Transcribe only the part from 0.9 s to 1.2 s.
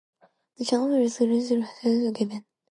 with